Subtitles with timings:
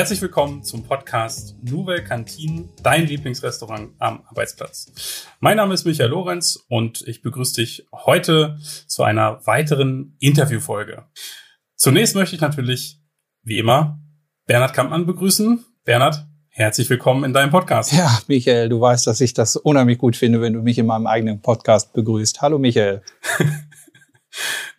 [0.00, 5.26] Herzlich willkommen zum Podcast Nouvelle Cantine, dein Lieblingsrestaurant am Arbeitsplatz.
[5.40, 11.04] Mein Name ist Michael Lorenz und ich begrüße dich heute zu einer weiteren Interviewfolge.
[11.76, 12.98] Zunächst möchte ich natürlich,
[13.42, 14.00] wie immer,
[14.46, 15.66] Bernhard Kampmann begrüßen.
[15.84, 17.92] Bernhard, herzlich willkommen in deinem Podcast.
[17.92, 21.08] Ja, Michael, du weißt, dass ich das unheimlich gut finde, wenn du mich in meinem
[21.08, 22.40] eigenen Podcast begrüßt.
[22.40, 23.02] Hallo, Michael.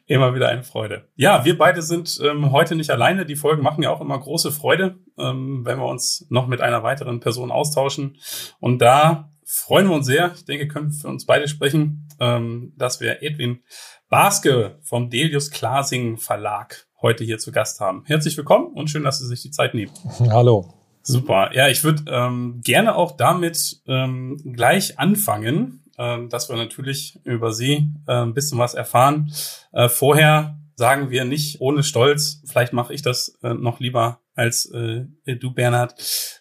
[0.05, 1.07] Immer wieder eine Freude.
[1.15, 3.25] Ja, wir beide sind ähm, heute nicht alleine.
[3.25, 6.83] Die Folgen machen ja auch immer große Freude, ähm, wenn wir uns noch mit einer
[6.83, 8.17] weiteren Person austauschen.
[8.59, 12.73] Und da freuen wir uns sehr, ich denke, können wir für uns beide sprechen, ähm,
[12.77, 13.63] dass wir Edwin
[14.09, 18.03] Baske vom Delius Klasing Verlag heute hier zu Gast haben.
[18.05, 19.91] Herzlich willkommen und schön, dass Sie sich die Zeit nehmen.
[20.29, 20.73] Hallo.
[21.03, 21.51] Super.
[21.53, 27.53] Ja, ich würde ähm, gerne auch damit ähm, gleich anfangen äh, dass wir natürlich über
[27.53, 29.31] sie äh, ein bisschen was erfahren.
[29.71, 34.63] Äh, vorher sagen wir nicht ohne Stolz, vielleicht mache ich das äh, noch lieber als
[34.71, 35.93] du, Bernhard.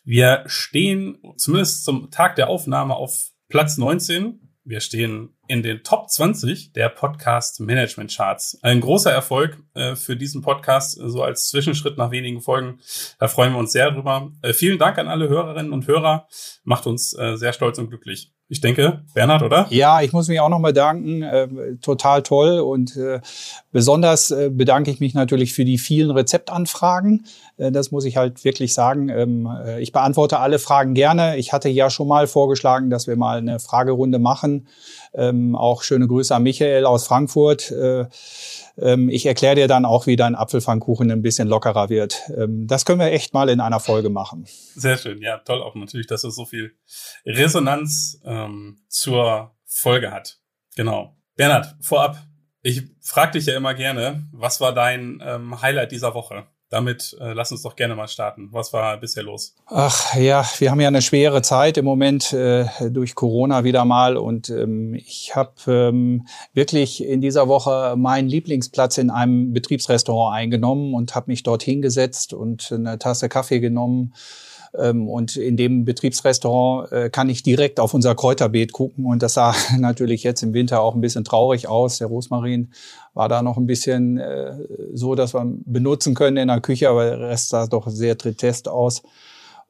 [0.05, 4.41] Wir stehen zumindest zum Tag der Aufnahme auf Platz 19.
[4.64, 8.58] Wir stehen in den Top 20 der Podcast Management Charts.
[8.62, 9.58] Ein großer Erfolg
[9.97, 12.78] für diesen Podcast, so als Zwischenschritt nach wenigen Folgen.
[13.19, 14.31] Da freuen wir uns sehr drüber.
[14.53, 16.28] Vielen Dank an alle Hörerinnen und Hörer.
[16.62, 18.33] Macht uns sehr stolz und glücklich.
[18.53, 19.69] Ich denke, Bernhard, oder?
[19.70, 21.23] Ja, ich muss mich auch nochmal danken.
[21.23, 21.47] Äh,
[21.81, 22.59] total toll.
[22.59, 23.20] Und äh,
[23.70, 27.27] besonders äh, bedanke ich mich natürlich für die vielen Rezeptanfragen.
[27.59, 29.09] Äh, das muss ich halt wirklich sagen.
[29.09, 31.37] Ähm, äh, ich beantworte alle Fragen gerne.
[31.37, 34.67] Ich hatte ja schon mal vorgeschlagen, dass wir mal eine Fragerunde machen.
[35.15, 37.73] Ähm, auch schöne Grüße an Michael aus Frankfurt.
[38.81, 42.20] Äh, ähm, ich erkläre dir dann auch, wie dein Apfelpfannkuchen ein bisschen lockerer wird.
[42.36, 44.47] Ähm, das können wir echt mal in einer Folge machen.
[44.75, 45.20] Sehr schön.
[45.22, 46.72] Ja, toll auch natürlich, dass es so viel
[47.25, 50.39] Resonanz ähm, zur Folge hat.
[50.77, 51.17] Genau.
[51.37, 52.19] Bernhard, vorab,
[52.62, 56.47] ich frage dich ja immer gerne, was war dein ähm, Highlight dieser Woche?
[56.70, 58.48] Damit äh, lass uns doch gerne mal starten.
[58.53, 59.54] Was war bisher los?
[59.66, 64.16] Ach ja, wir haben ja eine schwere Zeit im Moment äh, durch Corona wieder mal
[64.16, 70.94] und ähm, ich habe ähm, wirklich in dieser Woche meinen Lieblingsplatz in einem Betriebsrestaurant eingenommen
[70.94, 74.14] und habe mich dort hingesetzt und eine Tasse Kaffee genommen
[75.08, 79.04] und in dem Betriebsrestaurant äh, kann ich direkt auf unser Kräuterbeet gucken.
[79.04, 81.98] Und das sah natürlich jetzt im Winter auch ein bisschen traurig aus.
[81.98, 82.70] Der Rosmarin
[83.14, 84.54] war da noch ein bisschen äh,
[84.94, 88.69] so, dass wir benutzen können in der Küche, aber der Rest sah doch sehr tritest
[88.69, 89.03] aus.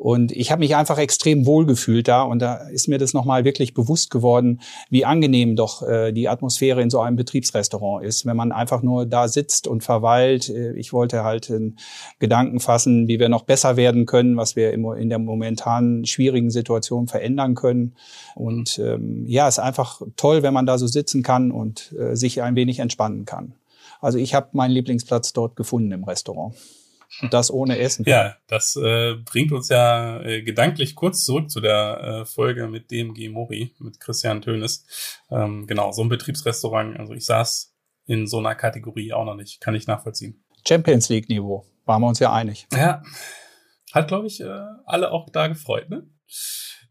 [0.01, 3.45] Und ich habe mich einfach extrem wohl gefühlt da und da ist mir das nochmal
[3.45, 8.35] wirklich bewusst geworden, wie angenehm doch äh, die Atmosphäre in so einem Betriebsrestaurant ist, wenn
[8.35, 10.49] man einfach nur da sitzt und verweilt.
[10.49, 11.77] Äh, ich wollte halt einen
[12.19, 17.07] Gedanken fassen, wie wir noch besser werden können, was wir in der momentanen schwierigen Situation
[17.07, 17.95] verändern können.
[18.35, 22.41] Und ähm, ja, ist einfach toll, wenn man da so sitzen kann und äh, sich
[22.41, 23.53] ein wenig entspannen kann.
[24.01, 26.55] Also ich habe meinen Lieblingsplatz dort gefunden im Restaurant.
[27.23, 28.05] Und das ohne Essen.
[28.07, 32.91] Ja, das äh, bringt uns ja äh, gedanklich kurz zurück zu der äh, Folge mit
[32.91, 35.19] DMG Mori, mit Christian Tönes.
[35.31, 36.99] Ähm, genau, so ein Betriebsrestaurant.
[36.99, 37.75] Also ich saß
[38.07, 39.61] in so einer Kategorie auch noch nicht.
[39.61, 40.45] Kann ich nachvollziehen.
[40.67, 42.67] Champions League-Niveau, waren wir uns ja einig.
[42.73, 43.03] Ja,
[43.93, 46.07] hat, glaube ich, äh, alle auch da gefreut, ne?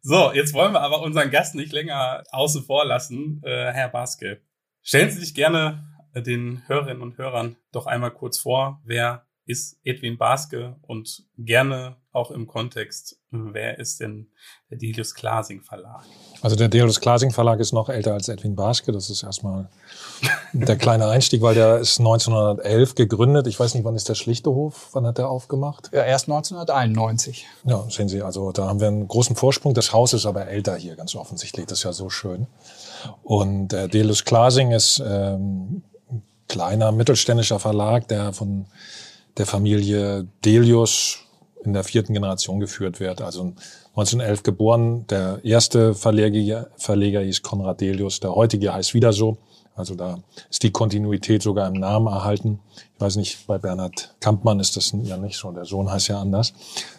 [0.02, 4.42] So, jetzt wollen wir aber unseren Gast nicht länger außen vor lassen, äh, Herr Baske.
[4.82, 10.16] Stellen Sie sich gerne den Hörerinnen und Hörern doch einmal kurz vor, wer ist Edwin
[10.16, 14.28] Baske und gerne auch im Kontext, wer ist denn
[14.70, 16.04] der Delius Klasing Verlag?
[16.44, 18.92] Also der Delius Klasing Verlag ist noch älter als Edwin Baske.
[18.92, 19.68] Das ist erstmal
[20.54, 23.48] der kleine Einstieg, weil der ist 1911 gegründet.
[23.48, 24.90] Ich weiß nicht, wann ist der Schlichtehof?
[24.92, 25.90] Wann hat der aufgemacht?
[25.92, 27.48] Ja, erst 1991.
[27.64, 29.74] Ja, sehen Sie, also da haben wir einen großen Vorsprung.
[29.74, 31.66] Das Haus ist aber älter hier, ganz offensichtlich.
[31.66, 32.46] Das ist ja so schön.
[33.24, 35.82] Und der Delius Klasing ist ähm,
[36.48, 38.68] kleiner mittelständischer Verlag, der von
[39.40, 41.20] der Familie Delius
[41.64, 43.22] in der vierten Generation geführt wird.
[43.22, 43.54] Also
[43.90, 45.08] 1911 geboren.
[45.08, 48.20] Der erste Verleger, Verleger hieß Konrad Delius.
[48.20, 49.38] Der heutige heißt wieder so.
[49.76, 50.20] Also da
[50.50, 52.60] ist die Kontinuität sogar im Namen erhalten.
[52.96, 55.52] Ich weiß nicht, bei Bernhard Kampmann ist das ja nicht so.
[55.52, 56.54] Der Sohn heißt ja anders.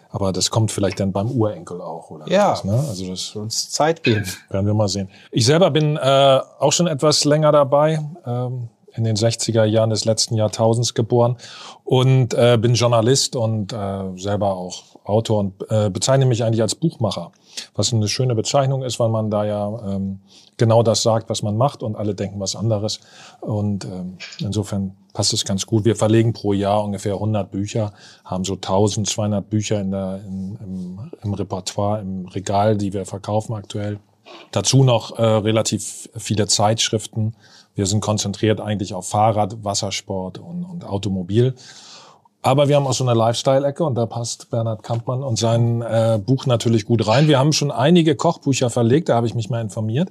[0.08, 2.26] Aber das kommt vielleicht dann beim Urenkel auch, oder?
[2.28, 2.52] Ja.
[2.52, 2.72] Was, ne?
[2.88, 4.24] Also das uns Zeit geben.
[4.48, 5.08] Werden wir mal sehen.
[5.30, 8.00] Ich selber bin äh, auch schon etwas länger dabei.
[8.26, 11.36] Ähm, in den 60er Jahren des letzten Jahrtausends geboren
[11.84, 16.74] und äh, bin Journalist und äh, selber auch Autor und äh, bezeichne mich eigentlich als
[16.74, 17.32] Buchmacher,
[17.74, 20.20] was eine schöne Bezeichnung ist, weil man da ja ähm,
[20.56, 23.00] genau das sagt, was man macht und alle denken was anderes
[23.40, 25.84] und ähm, insofern passt es ganz gut.
[25.84, 27.92] Wir verlegen pro Jahr ungefähr 100 Bücher,
[28.24, 33.54] haben so 1200 Bücher in der, in, im, im Repertoire, im Regal, die wir verkaufen
[33.54, 33.98] aktuell.
[34.52, 37.34] Dazu noch äh, relativ viele Zeitschriften,
[37.74, 41.54] wir sind konzentriert eigentlich auf Fahrrad, Wassersport und, und Automobil.
[42.42, 46.18] Aber wir haben auch so eine Lifestyle-Ecke und da passt Bernhard Kampmann und sein äh,
[46.24, 47.28] Buch natürlich gut rein.
[47.28, 50.10] Wir haben schon einige Kochbücher verlegt, da habe ich mich mal informiert,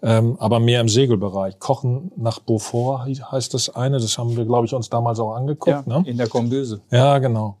[0.00, 1.58] ähm, aber mehr im Segelbereich.
[1.58, 5.84] Kochen nach Beaufort heißt das eine, das haben wir, glaube ich, uns damals auch angeguckt.
[5.88, 6.04] Ja, ne?
[6.08, 6.80] In der Kombüse.
[6.92, 7.56] Ja, genau.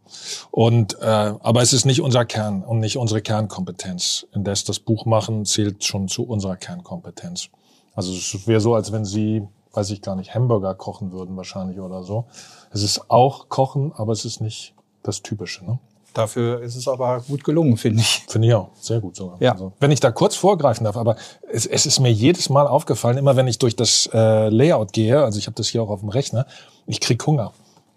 [0.52, 4.28] Und äh, aber es ist nicht unser Kern und nicht unsere Kernkompetenz.
[4.32, 7.48] Indes das Buch machen zählt schon zu unserer Kernkompetenz.
[7.94, 11.80] Also es wäre so, als wenn Sie, weiß ich gar nicht, Hamburger kochen würden wahrscheinlich
[11.80, 12.24] oder so.
[12.72, 15.64] Es ist auch Kochen, aber es ist nicht das Typische.
[15.64, 15.78] Ne?
[16.14, 18.24] Dafür ist es aber gut gelungen, finde ich.
[18.28, 18.70] Finde ich auch.
[18.80, 19.36] Sehr gut sogar.
[19.40, 19.52] Ja.
[19.52, 21.16] Also, wenn ich da kurz vorgreifen darf, aber
[21.50, 25.22] es, es ist mir jedes Mal aufgefallen, immer wenn ich durch das äh, Layout gehe,
[25.22, 26.46] also ich habe das hier auch auf dem Rechner,
[26.86, 27.52] ich krieg Hunger.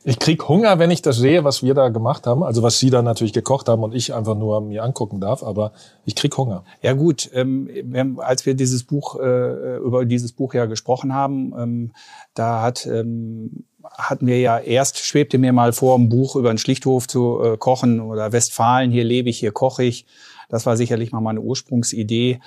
[0.07, 2.89] Ich krieg Hunger, wenn ich das sehe, was wir da gemacht haben, also was Sie
[2.89, 5.74] da natürlich gekocht haben und ich einfach nur mir angucken darf, aber
[6.06, 6.63] ich krieg Hunger.
[6.81, 11.92] Ja gut, ähm, als wir dieses Buch äh, über dieses Buch ja gesprochen haben, ähm,
[12.36, 16.57] da hat ähm, hatten wir ja erst, schwebte mir mal vor, ein Buch über einen
[16.57, 20.06] Schlichthof zu äh, kochen oder Westfalen, hier lebe ich, hier koche ich.
[20.48, 22.39] Das war sicherlich mal meine Ursprungsidee.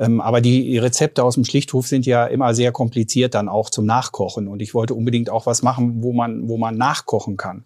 [0.00, 3.84] Ähm, aber die Rezepte aus dem Schlichthof sind ja immer sehr kompliziert dann auch zum
[3.84, 4.48] Nachkochen.
[4.48, 7.64] Und ich wollte unbedingt auch was machen, wo man, wo man nachkochen kann.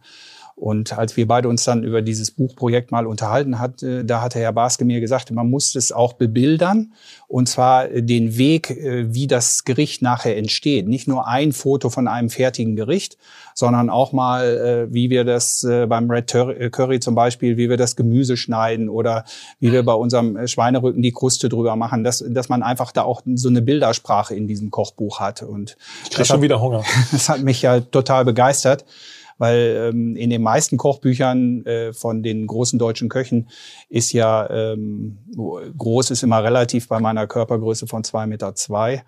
[0.56, 4.53] Und als wir beide uns dann über dieses Buchprojekt mal unterhalten hatten, da hatte Herr
[4.53, 6.93] Baske mir gesagt, man muss es auch bebildern.
[7.27, 10.87] Und zwar den Weg, äh, wie das Gericht nachher entsteht.
[10.87, 13.19] Nicht nur ein Foto von einem fertigen Gericht,
[13.55, 16.33] sondern auch mal, äh, wie wir das äh, beim Red
[16.73, 19.25] Curry zum Beispiel, wie wir das Gemüse schneiden oder
[19.59, 23.23] wie wir bei unserem Schweinerücken die Kruste drüber machen, dass, dass man einfach da auch
[23.35, 25.43] so eine Bildersprache in diesem Kochbuch hat.
[25.43, 26.85] Und ich krieg schon wieder Hunger.
[27.11, 28.85] Das hat mich ja total begeistert
[29.39, 33.49] weil ähm, in den meisten Kochbüchern äh, von den großen deutschen Köchen
[33.89, 35.19] ist ja ähm,
[35.77, 39.05] groß ist immer relativ bei meiner Körpergröße von zwei Meter zwei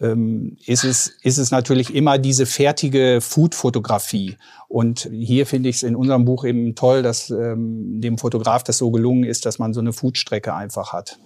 [0.00, 4.36] ähm, ist es ist es natürlich immer diese fertige Food-Fotografie
[4.68, 8.78] und hier finde ich es in unserem Buch eben toll, dass ähm, dem Fotograf das
[8.78, 11.18] so gelungen ist, dass man so eine Foodstrecke einfach hat.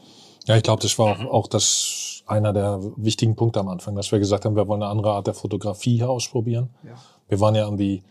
[0.46, 4.12] Ja, ich glaube, das war auch, auch das einer der wichtigen Punkte am Anfang, dass
[4.12, 6.70] wir gesagt haben, wir wollen eine andere Art der Fotografie hier ausprobieren.
[6.84, 6.94] Ja.
[7.28, 8.02] Wir waren ja irgendwie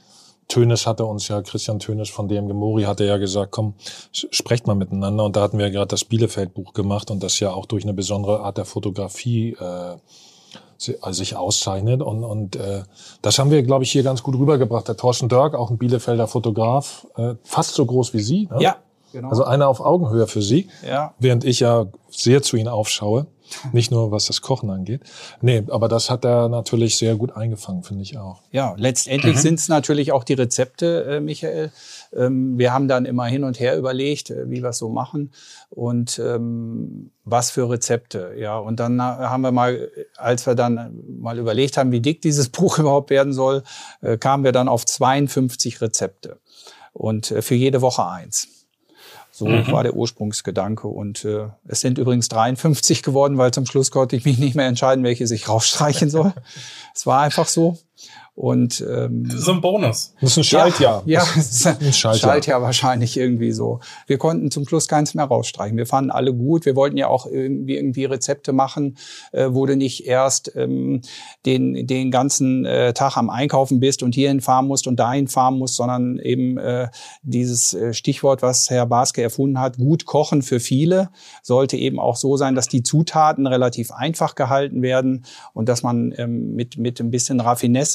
[0.54, 3.74] Tönisch hatte uns ja, Christian Tönisch von DMG Mori hatte ja gesagt, komm,
[4.12, 5.24] sprecht mal miteinander.
[5.24, 8.42] Und da hatten wir gerade das Bielefeld-Buch gemacht und das ja auch durch eine besondere
[8.42, 9.96] Art der Fotografie äh,
[10.78, 12.04] sich auszeichnet.
[12.04, 12.84] Und, und äh,
[13.24, 14.88] das haben wir, glaube ich, hier ganz gut rübergebracht.
[14.88, 18.48] Der Thorsten Dörk, auch ein Bielefelder Fotograf, äh, fast so groß wie Sie.
[18.52, 18.62] Ne?
[18.62, 18.76] Ja,
[19.12, 19.30] genau.
[19.30, 20.68] Also einer auf Augenhöhe für Sie.
[20.88, 21.16] Ja.
[21.18, 23.26] Während ich ja sehr zu Ihnen aufschaue.
[23.72, 25.02] Nicht nur was das Kochen angeht.
[25.42, 28.42] Nee, aber das hat er natürlich sehr gut eingefangen, finde ich auch.
[28.52, 29.40] Ja, letztendlich mhm.
[29.40, 31.72] sind es natürlich auch die Rezepte, äh, Michael.
[32.16, 35.32] Ähm, wir haben dann immer hin und her überlegt, äh, wie wir es so machen
[35.70, 38.36] und ähm, was für Rezepte.
[38.38, 42.50] Ja, und dann haben wir mal, als wir dann mal überlegt haben, wie dick dieses
[42.50, 43.64] Buch überhaupt werden soll,
[44.02, 46.40] äh, kamen wir dann auf 52 Rezepte
[46.94, 48.63] und äh, für jede Woche eins.
[49.36, 49.72] So mhm.
[49.72, 50.88] war der Ursprungsgedanke.
[50.88, 54.68] Und äh, es sind übrigens 53 geworden, weil zum Schluss konnte ich mich nicht mehr
[54.68, 56.34] entscheiden, welche ich rausstreichen soll.
[56.94, 57.80] es war einfach so.
[58.36, 60.16] Und ähm, das ist ein Bonus.
[60.20, 61.04] Das ist ein Schaltjahr.
[61.06, 62.32] Ja, ja das ist ein Schaltjahr.
[62.32, 63.80] Schaltjahr wahrscheinlich irgendwie so.
[64.08, 65.78] Wir konnten zum Schluss keins mehr rausstreichen.
[65.78, 66.66] Wir fanden alle gut.
[66.66, 68.98] Wir wollten ja auch irgendwie, irgendwie Rezepte machen,
[69.34, 71.02] äh, wo du nicht erst ähm,
[71.46, 75.60] den, den ganzen äh, Tag am Einkaufen bist und hierhin fahren musst und dahin fahren
[75.60, 76.88] musst, sondern eben äh,
[77.22, 81.10] dieses äh, Stichwort, was Herr Baske erfunden hat, gut kochen für viele,
[81.44, 86.16] sollte eben auch so sein, dass die Zutaten relativ einfach gehalten werden und dass man
[86.18, 87.93] ähm, mit, mit ein bisschen Raffinesse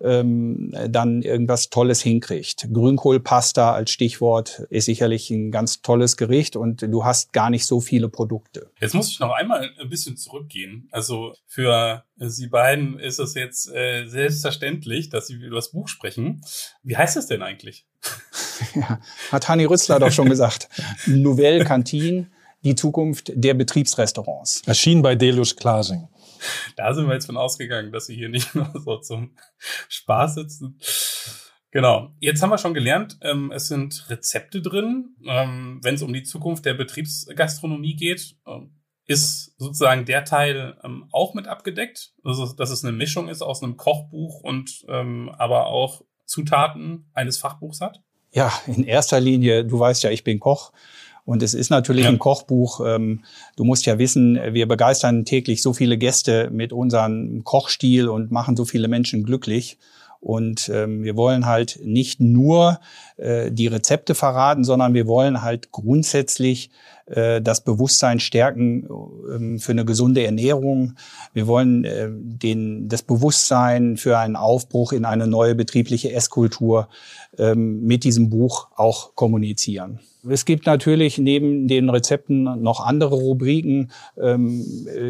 [0.00, 2.68] ähm, dann irgendwas Tolles hinkriegt.
[2.72, 7.80] Grünkohlpasta als Stichwort ist sicherlich ein ganz tolles Gericht und du hast gar nicht so
[7.80, 8.70] viele Produkte.
[8.80, 10.88] Jetzt muss ich noch einmal ein bisschen zurückgehen.
[10.90, 16.42] Also für Sie beiden ist es jetzt äh, selbstverständlich, dass Sie über das Buch sprechen.
[16.82, 17.86] Wie heißt es denn eigentlich?
[18.74, 20.68] ja, hat Hanni Rützler doch schon gesagt.
[21.06, 22.30] Nouvelle Cantine,
[22.64, 24.62] die Zukunft der Betriebsrestaurants.
[24.66, 26.08] Erschienen bei Delius Klasing
[26.76, 29.36] da sind wir jetzt von ausgegangen, dass sie hier nicht nur so zum
[29.88, 30.78] Spaß sitzen.
[31.70, 32.12] Genau.
[32.20, 35.16] Jetzt haben wir schon gelernt, ähm, es sind Rezepte drin.
[35.26, 38.74] Ähm, Wenn es um die Zukunft der Betriebsgastronomie geht, ähm,
[39.06, 42.12] ist sozusagen der Teil ähm, auch mit abgedeckt.
[42.24, 47.38] Also, dass es eine Mischung ist aus einem Kochbuch und ähm, aber auch Zutaten eines
[47.38, 48.02] Fachbuchs hat?
[48.32, 50.72] Ja, in erster Linie, du weißt ja, ich bin Koch.
[51.28, 52.08] Und es ist natürlich ja.
[52.08, 52.80] ein Kochbuch.
[52.86, 53.20] Ähm,
[53.54, 58.56] du musst ja wissen, wir begeistern täglich so viele Gäste mit unserem Kochstil und machen
[58.56, 59.76] so viele Menschen glücklich.
[60.20, 62.80] Und ähm, wir wollen halt nicht nur
[63.18, 66.70] äh, die Rezepte verraten, sondern wir wollen halt grundsätzlich
[67.40, 70.94] das Bewusstsein stärken äh, für eine gesunde Ernährung.
[71.32, 76.88] Wir wollen äh, den, das Bewusstsein für einen Aufbruch in eine neue betriebliche Esskultur
[77.38, 80.00] ähm, mit diesem Buch auch kommunizieren.
[80.28, 84.64] Es gibt natürlich neben den Rezepten noch andere Rubriken, ähm,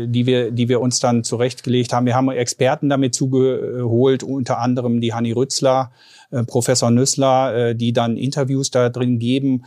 [0.07, 2.07] die wir, die wir uns dann zurechtgelegt haben.
[2.07, 5.91] Wir haben Experten damit zugeholt, unter anderem die Hanni Rützler,
[6.31, 9.65] äh, Professor Nüssler, äh, die dann Interviews da drin geben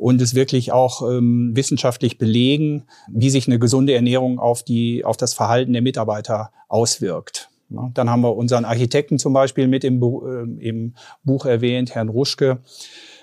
[0.00, 5.18] und es wirklich auch ähm, wissenschaftlich belegen, wie sich eine gesunde Ernährung auf die auf
[5.18, 7.50] das Verhalten der Mitarbeiter auswirkt.
[7.68, 12.60] Dann haben wir unseren Architekten zum Beispiel mit im, äh, im Buch erwähnt, Herrn Ruschke,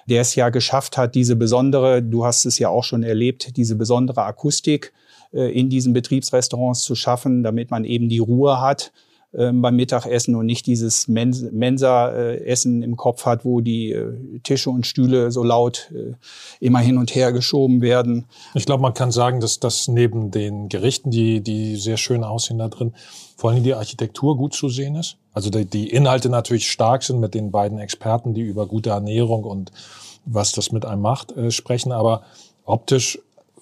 [0.08, 3.76] der es ja geschafft hat, diese besondere, du hast es ja auch schon erlebt, diese
[3.76, 4.94] besondere Akustik
[5.34, 8.94] äh, in diesen Betriebsrestaurants zu schaffen, damit man eben die Ruhe hat,
[9.32, 15.32] beim Mittagessen und nicht dieses Mensa-Essen im Kopf hat, wo die äh, Tische und Stühle
[15.32, 16.14] so laut äh,
[16.60, 18.26] immer hin und her geschoben werden.
[18.56, 22.58] Ich glaube, man kann sagen, dass das neben den Gerichten, die, die sehr schön aussehen
[22.58, 22.94] da drin,
[23.36, 25.18] vor allem die Architektur gut zu sehen ist.
[25.34, 29.44] Also die, die Inhalte natürlich stark sind mit den beiden Experten, die über gute Ernährung
[29.44, 29.72] und
[30.26, 31.92] was das mit einem macht, äh, sprechen.
[31.92, 32.24] Aber
[32.66, 33.20] optisch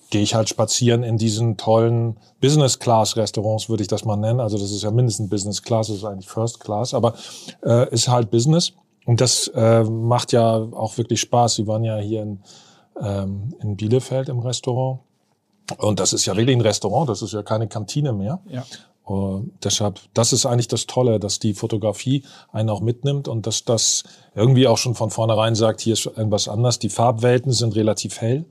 [0.10, 4.40] gehe ich halt spazieren in diesen tollen Business-Class-Restaurants, würde ich das mal nennen.
[4.40, 7.16] Also das ist ja mindestens Business Class, das ist eigentlich First Class, aber
[7.64, 8.74] äh, ist halt Business.
[9.06, 11.56] Und das äh, macht ja auch wirklich Spaß.
[11.56, 12.40] Sie waren ja hier in,
[13.02, 15.00] ähm, in Bielefeld im Restaurant.
[15.78, 18.40] Und das ist ja wirklich ein Restaurant, das ist ja keine Kantine mehr.
[18.48, 18.64] Ja.
[19.08, 23.64] Uh, deshalb, das ist eigentlich das Tolle, dass die Fotografie einen auch mitnimmt und dass
[23.64, 26.80] das irgendwie auch schon von vornherein sagt, hier ist irgendwas anders.
[26.80, 28.46] Die Farbwelten sind relativ hell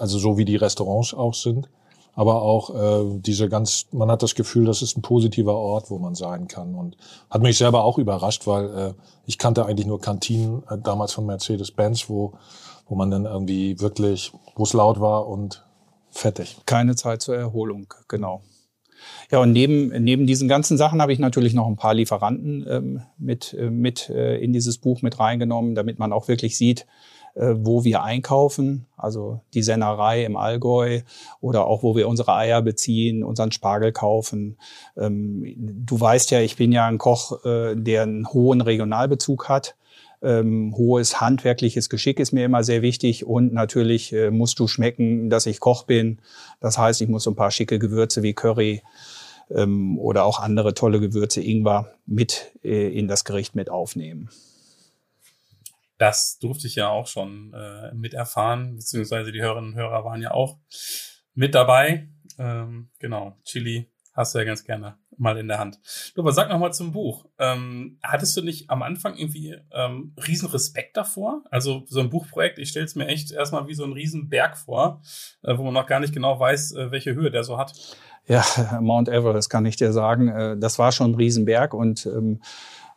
[0.00, 1.68] also so wie die Restaurants auch sind.
[2.14, 5.98] Aber auch äh, diese ganz, man hat das Gefühl, das ist ein positiver Ort, wo
[5.98, 6.74] man sein kann.
[6.74, 6.96] Und
[7.30, 8.94] hat mich selber auch überrascht, weil äh,
[9.24, 12.32] ich kannte eigentlich nur Kantinen äh, damals von Mercedes-Benz, wo,
[12.88, 15.64] wo man dann irgendwie wirklich, wo es laut war und
[16.10, 16.56] fettig.
[16.66, 18.42] Keine Zeit zur Erholung, genau.
[19.30, 23.02] Ja, und neben, neben diesen ganzen Sachen habe ich natürlich noch ein paar Lieferanten ähm,
[23.18, 26.86] mit, äh, mit äh, in dieses Buch mit reingenommen, damit man auch wirklich sieht,
[27.38, 31.02] wo wir einkaufen, also die Sennerei im Allgäu
[31.40, 34.56] oder auch wo wir unsere Eier beziehen, unseren Spargel kaufen.
[34.96, 39.76] Ähm, du weißt ja, ich bin ja ein Koch, äh, der einen hohen Regionalbezug hat.
[40.20, 45.30] Ähm, hohes handwerkliches Geschick ist mir immer sehr wichtig und natürlich äh, musst du schmecken,
[45.30, 46.18] dass ich Koch bin.
[46.60, 48.82] Das heißt, ich muss so ein paar schicke Gewürze wie Curry
[49.54, 54.28] ähm, oder auch andere tolle Gewürze, Ingwer, mit äh, in das Gericht mit aufnehmen.
[55.98, 60.22] Das durfte ich ja auch schon äh, mit erfahren, beziehungsweise die Hörerinnen und Hörer waren
[60.22, 60.58] ja auch
[61.34, 62.08] mit dabei.
[62.38, 65.78] Ähm, genau, Chili hast du ja ganz gerne mal in der Hand.
[66.14, 67.26] Du, aber sag noch mal zum Buch.
[67.38, 71.42] Ähm, hattest du nicht am Anfang irgendwie ähm, riesen Respekt davor?
[71.50, 74.56] Also so ein Buchprojekt, ich stelle es mir echt erstmal wie so ein riesen Berg
[74.56, 75.02] vor,
[75.42, 77.74] äh, wo man noch gar nicht genau weiß, äh, welche Höhe der so hat.
[78.26, 78.44] Ja,
[78.80, 80.28] Mount Everest kann ich dir sagen.
[80.28, 82.42] Äh, das war schon ein Riesenberg und ähm,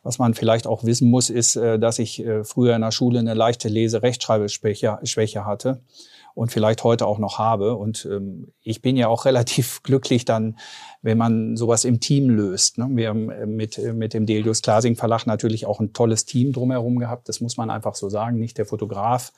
[0.04, 3.20] was man vielleicht auch wissen muss, ist, äh, dass ich äh, früher in der Schule
[3.20, 5.82] eine leichte Lese-Rechtschreibschwäche hatte
[6.34, 7.76] und vielleicht heute auch noch habe.
[7.76, 10.58] Und ähm, ich bin ja auch relativ glücklich dann,
[11.02, 12.78] wenn man sowas im Team löst.
[12.78, 12.88] Ne?
[12.92, 16.98] Wir haben äh, mit, mit dem Delius Glasing Verlag natürlich auch ein tolles Team drumherum
[16.98, 17.30] gehabt.
[17.30, 18.40] Das muss man einfach so sagen.
[18.40, 19.32] Nicht der Fotograf,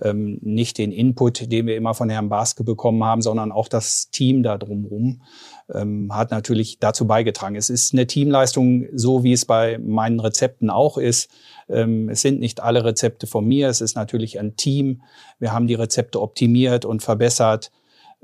[0.00, 4.10] ähm, nicht den Input, den wir immer von Herrn Baske bekommen haben, sondern auch das
[4.10, 5.22] Team da drumherum
[5.74, 7.56] ähm, hat natürlich dazu beigetragen.
[7.56, 11.30] Es ist eine Teamleistung, so wie es bei meinen Rezepten auch ist.
[11.68, 15.02] Ähm, es sind nicht alle Rezepte von mir, es ist natürlich ein Team.
[15.38, 17.70] Wir haben die Rezepte optimiert und verbessert.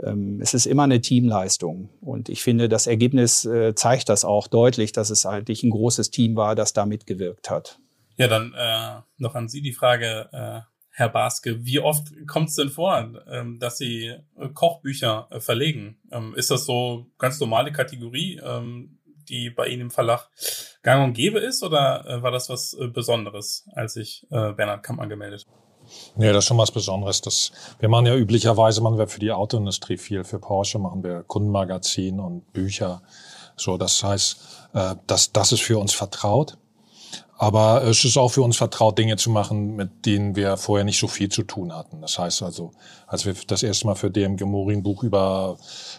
[0.03, 1.91] Ähm, es ist immer eine Teamleistung.
[2.01, 6.11] Und ich finde, das Ergebnis äh, zeigt das auch deutlich, dass es eigentlich ein großes
[6.11, 7.79] Team war, das da mitgewirkt hat.
[8.17, 10.61] Ja, dann äh, noch an Sie die Frage, äh,
[10.99, 15.97] Herr Baske, wie oft kommt es denn vor, ähm, dass Sie äh, Kochbücher äh, verlegen?
[16.11, 20.28] Ähm, ist das so ganz normale Kategorie, ähm, die bei Ihnen im Verlag
[20.83, 25.47] gang und gäbe ist, oder äh, war das was Besonderes, als sich Bernhard Kamp angemeldet?
[26.17, 27.21] Nee, das ist schon was Besonderes.
[27.21, 30.25] Das, wir machen ja üblicherweise, machen wir für die Autoindustrie viel.
[30.25, 33.02] Für Porsche machen wir Kundenmagazin und Bücher.
[33.57, 34.69] So, das heißt,
[35.07, 36.59] das, das ist für uns vertraut.
[37.40, 40.99] Aber es ist auch für uns vertraut, Dinge zu machen, mit denen wir vorher nicht
[40.99, 42.00] so viel zu tun hatten.
[42.00, 42.73] Das heißt also,
[43.07, 45.57] als wir das erste Mal für DMG Mori ein Buch über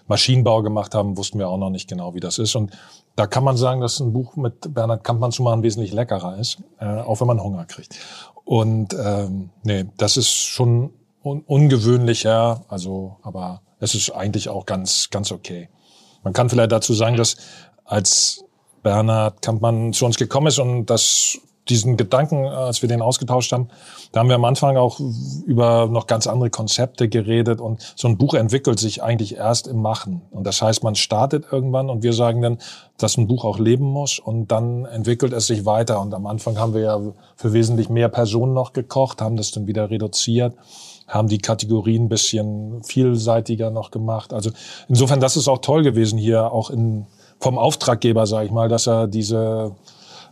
[0.08, 2.56] Maschinenbau gemacht haben, wussten wir auch noch nicht genau, wie das ist.
[2.56, 2.78] Und
[3.16, 6.58] da kann man sagen, dass ein Buch mit Bernhard Kampmann zu machen wesentlich leckerer ist,
[6.78, 7.98] äh, auch wenn man Hunger kriegt.
[8.44, 10.92] Und ähm, nee, das ist schon
[11.24, 15.70] un ungewöhnlicher, also, aber es ist eigentlich auch ganz, ganz okay.
[16.22, 17.38] Man kann vielleicht dazu sagen, dass
[17.86, 18.44] als
[18.84, 23.70] Bernhard Kampmann zu uns gekommen ist und das diesen Gedanken, als wir den ausgetauscht haben,
[24.12, 25.00] da haben wir am Anfang auch
[25.46, 29.82] über noch ganz andere Konzepte geredet und so ein Buch entwickelt sich eigentlich erst im
[29.82, 30.22] Machen.
[30.32, 32.58] Und das heißt, man startet irgendwann und wir sagen dann,
[32.98, 36.02] dass ein Buch auch leben muss und dann entwickelt es sich weiter.
[36.02, 37.00] Und am Anfang haben wir ja
[37.36, 40.56] für wesentlich mehr Personen noch gekocht, haben das dann wieder reduziert
[41.08, 44.32] haben die Kategorien ein bisschen vielseitiger noch gemacht.
[44.32, 44.52] Also
[44.88, 47.08] insofern, das ist auch toll gewesen hier, auch in,
[47.40, 49.76] vom Auftraggeber, sage ich mal, dass er diese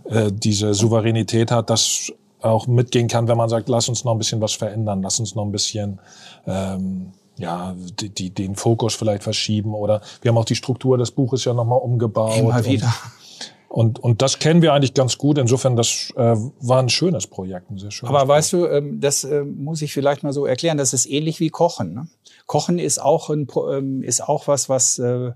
[0.10, 2.12] äh, diese Souveränität hat, dass
[2.42, 5.36] auch mitgehen kann, wenn man sagt, lass uns noch ein bisschen was verändern, lass uns
[5.36, 6.00] noch ein bisschen
[6.46, 11.12] ähm, ja, die, die, den Fokus vielleicht verschieben oder wir haben auch die Struktur des
[11.12, 12.38] Buches ja nochmal umgebaut.
[12.38, 12.94] Immer wieder.
[13.70, 15.38] Und, und das kennen wir eigentlich ganz gut.
[15.38, 18.30] Insofern, das äh, war ein schönes Projekt, ein sehr schönes Aber Projekt.
[18.30, 21.50] weißt du, ähm, das äh, muss ich vielleicht mal so erklären, das ist ähnlich wie
[21.50, 21.94] Kochen.
[21.94, 22.08] Ne?
[22.46, 25.32] Kochen ist auch ein, ähm, ist auch was, was äh,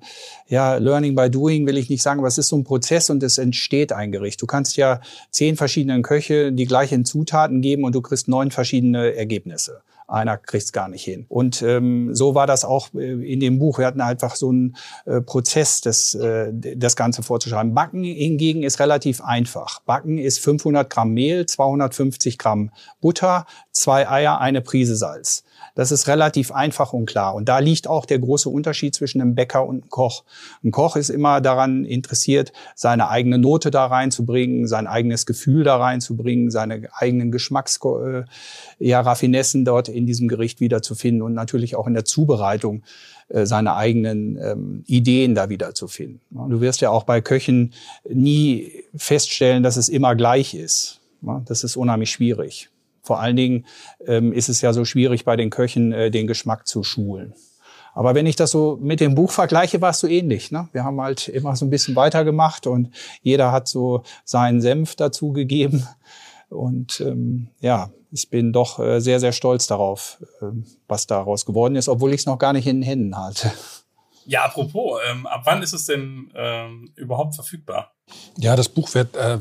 [0.47, 3.21] ja Learning by Doing will ich nicht sagen, aber es ist so ein Prozess und
[3.21, 4.41] es entsteht ein Gericht.
[4.41, 9.13] Du kannst ja zehn verschiedenen Köche die gleichen Zutaten geben und du kriegst neun verschiedene
[9.13, 9.81] Ergebnisse
[10.11, 11.25] einer kriegt's gar nicht hin.
[11.29, 13.79] Und ähm, so war das auch äh, in dem Buch.
[13.79, 14.75] Wir hatten einfach so einen
[15.05, 17.73] äh, Prozess, das, äh, das Ganze vorzuschreiben.
[17.73, 19.79] Backen hingegen ist relativ einfach.
[19.81, 25.43] Backen ist 500 Gramm Mehl, 250 Gramm Butter, zwei Eier, eine Prise Salz.
[25.75, 27.33] Das ist relativ einfach und klar.
[27.33, 30.23] Und da liegt auch der große Unterschied zwischen einem Bäcker und einem Koch.
[30.63, 35.77] Ein Koch ist immer daran interessiert, seine eigene Note da reinzubringen, sein eigenes Gefühl da
[35.77, 38.23] reinzubringen, seine eigenen Geschmacks äh,
[38.79, 42.83] ja, Raffinessen dort in diesem Gericht wiederzufinden und natürlich auch in der Zubereitung
[43.29, 46.19] äh, seine eigenen ähm, Ideen da wiederzufinden.
[46.31, 47.73] Du wirst ja auch bei Köchen
[48.09, 50.99] nie feststellen, dass es immer gleich ist.
[51.45, 52.71] Das ist unheimlich schwierig.
[53.01, 53.65] Vor allen Dingen
[54.05, 57.33] ähm, ist es ja so schwierig bei den Köchen, äh, den Geschmack zu schulen.
[57.93, 60.51] Aber wenn ich das so mit dem Buch vergleiche, war es so ähnlich.
[60.51, 60.69] Ne?
[60.71, 62.89] Wir haben halt immer so ein bisschen weitergemacht und
[63.21, 65.87] jeder hat so seinen Senf dazu gegeben.
[66.49, 70.45] Und ähm, ja, ich bin doch äh, sehr, sehr stolz darauf, äh,
[70.87, 73.51] was daraus geworden ist, obwohl ich es noch gar nicht in den Händen halte.
[74.25, 77.93] Ja, apropos, ähm, ab wann ist es denn ähm, überhaupt verfügbar?
[78.37, 79.39] Ja, das Buch wird, äh,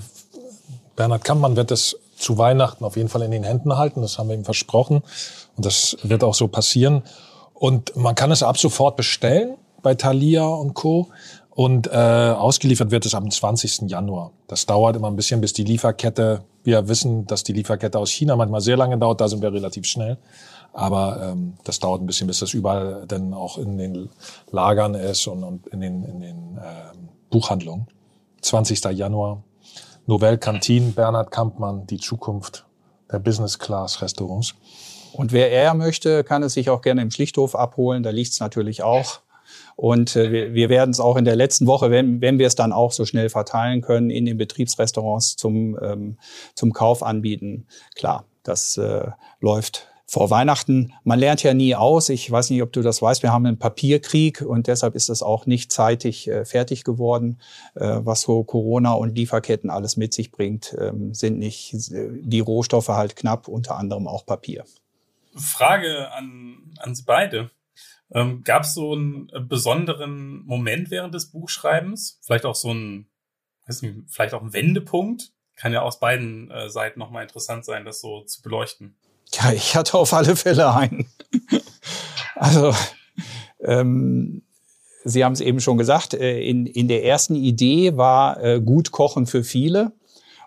[0.96, 4.02] Bernhard Kampmann wird es zu Weihnachten auf jeden Fall in den Händen halten.
[4.02, 5.02] Das haben wir ihm versprochen.
[5.56, 7.02] Und das wird auch so passieren.
[7.54, 11.09] Und man kann es ab sofort bestellen bei Thalia und Co.
[11.50, 13.90] Und äh, ausgeliefert wird es am 20.
[13.90, 14.33] Januar.
[14.46, 18.37] Das dauert immer ein bisschen, bis die Lieferkette, wir wissen, dass die Lieferkette aus China
[18.37, 20.16] manchmal sehr lange dauert, da sind wir relativ schnell.
[20.72, 24.09] Aber ähm, das dauert ein bisschen, bis das überall dann auch in den
[24.50, 26.96] Lagern ist und, und in den, in den äh,
[27.30, 27.88] Buchhandlungen.
[28.40, 28.83] 20.
[28.96, 29.42] Januar
[30.10, 32.66] Novell Cantin, Bernhard Kampmann, die Zukunft
[33.12, 34.56] der Business Class Restaurants.
[35.12, 38.02] Und wer eher möchte, kann es sich auch gerne im Schlichthof abholen.
[38.02, 39.20] Da liegt es natürlich auch.
[39.76, 42.56] Und äh, wir, wir werden es auch in der letzten Woche, wenn, wenn wir es
[42.56, 46.18] dann auch so schnell verteilen können, in den Betriebsrestaurants zum, ähm,
[46.56, 47.68] zum Kauf anbieten.
[47.94, 50.92] Klar, das äh, läuft vor Weihnachten.
[51.04, 52.08] Man lernt ja nie aus.
[52.08, 53.22] Ich weiß nicht, ob du das weißt.
[53.22, 57.40] Wir haben einen Papierkrieg und deshalb ist es auch nicht zeitig äh, fertig geworden.
[57.76, 62.40] Äh, was so Corona und Lieferketten alles mit sich bringt, ähm, sind nicht äh, die
[62.40, 64.64] Rohstoffe halt knapp, unter anderem auch Papier.
[65.36, 67.52] Frage an, an Sie beide.
[68.10, 72.18] Ähm, Gab es so einen besonderen Moment während des Buchschreibens?
[72.22, 73.06] Vielleicht auch so ein,
[73.68, 75.30] weiß nicht, vielleicht auch ein Wendepunkt?
[75.54, 78.96] Kann ja aus beiden äh, Seiten nochmal interessant sein, das so zu beleuchten.
[79.32, 81.06] Ja, ich hatte auf alle Fälle einen.
[82.34, 82.74] also,
[83.62, 84.42] ähm,
[85.04, 88.90] Sie haben es eben schon gesagt, äh, in, in der ersten Idee war äh, gut
[88.90, 89.92] kochen für viele.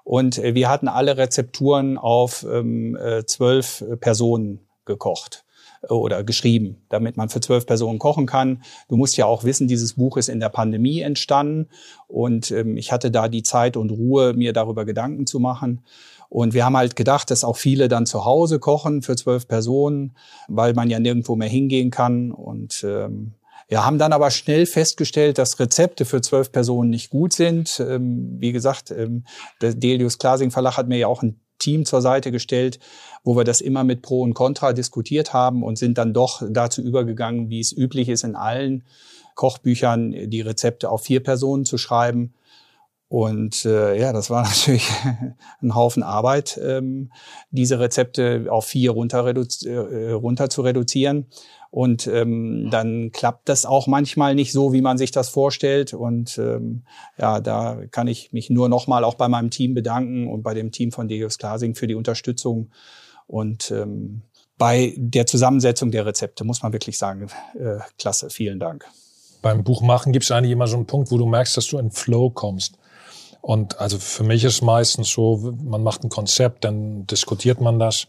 [0.04, 5.46] Und äh, wir hatten alle Rezepturen auf ähm, äh, zwölf Personen gekocht
[5.84, 8.64] äh, oder geschrieben, damit man für zwölf Personen kochen kann.
[8.90, 11.70] Du musst ja auch wissen, dieses Buch ist in der Pandemie entstanden
[12.08, 15.84] und ähm, ich hatte da die Zeit und Ruhe, mir darüber Gedanken zu machen.
[16.34, 20.16] Und wir haben halt gedacht, dass auch viele dann zu Hause kochen für zwölf Personen,
[20.48, 22.32] weil man ja nirgendwo mehr hingehen kann.
[22.32, 23.34] Und ähm,
[23.70, 27.80] ja, haben dann aber schnell festgestellt, dass Rezepte für zwölf Personen nicht gut sind.
[27.88, 29.26] Ähm, wie gesagt, ähm,
[29.62, 32.80] der Delius Klasing Verlag hat mir ja auch ein Team zur Seite gestellt,
[33.24, 36.82] wo wir das immer mit Pro und Contra diskutiert haben und sind dann doch dazu
[36.82, 38.86] übergegangen, wie es üblich ist in allen
[39.36, 42.34] Kochbüchern, die Rezepte auf vier Personen zu schreiben.
[43.14, 44.90] Und äh, ja, das war natürlich
[45.62, 47.12] ein Haufen Arbeit, ähm,
[47.52, 51.28] diese Rezepte auf vier runter, äh, runter zu reduzieren.
[51.70, 55.94] Und ähm, dann klappt das auch manchmal nicht so, wie man sich das vorstellt.
[55.94, 56.86] Und ähm,
[57.20, 60.72] ja, da kann ich mich nur nochmal auch bei meinem Team bedanken und bei dem
[60.72, 62.72] Team von Deus Glasing für die Unterstützung.
[63.28, 64.24] Und ähm,
[64.58, 67.28] bei der Zusammensetzung der Rezepte muss man wirklich sagen,
[67.60, 68.88] äh, klasse, vielen Dank.
[69.44, 71.92] Beim Buchmachen gibt es eigentlich immer so einen Punkt, wo du merkst, dass du in
[71.92, 72.80] Flow kommst.
[73.44, 78.08] Und also für mich ist meistens so, man macht ein Konzept, dann diskutiert man das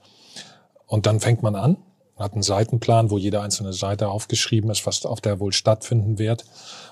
[0.86, 1.76] und dann fängt man an,
[2.16, 6.44] hat einen Seitenplan, wo jede einzelne Seite aufgeschrieben ist, was auf der wohl stattfinden wird.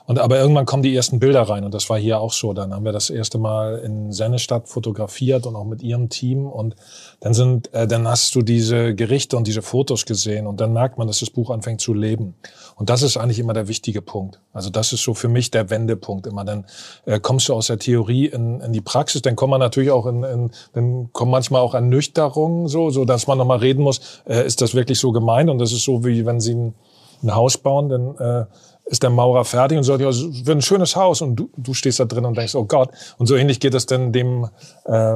[0.05, 2.53] Und aber irgendwann kommen die ersten Bilder rein und das war hier auch so.
[2.53, 6.75] Dann haben wir das erste Mal in Sennestadt fotografiert und auch mit ihrem Team und
[7.21, 10.99] dann sind, äh, dann hast du diese Gerichte und diese Fotos gesehen und dann merkt
[10.99, 12.35] man, dass das Buch anfängt zu leben.
[12.75, 14.41] Und das ist eigentlich immer der wichtige Punkt.
[14.53, 16.45] Also das ist so für mich der Wendepunkt immer.
[16.45, 16.65] Dann
[17.07, 20.07] äh, kommst du aus der Theorie in, in die Praxis, dann kommt man natürlich auch
[20.07, 24.45] in, in dann kommen manchmal auch Ernüchterungen so, so dass man nochmal reden muss, äh,
[24.45, 25.51] ist das wirklich so gemeint?
[25.51, 26.75] Und das ist so wie wenn sie ein,
[27.23, 28.47] ein Haus bauen, dann äh,
[28.85, 31.73] ist der Maurer fertig und sagt, ja, es wird ein schönes Haus und du, du
[31.73, 32.91] stehst da drin und denkst, oh Gott.
[33.17, 34.49] Und so ähnlich geht es dann dem,
[34.85, 35.15] äh,